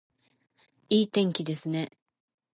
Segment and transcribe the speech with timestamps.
[0.89, 1.91] いい天気ですね